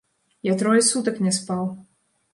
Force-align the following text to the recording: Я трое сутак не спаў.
Я 0.51 0.55
трое 0.61 0.81
сутак 0.89 1.21
не 1.27 1.37
спаў. 1.41 1.71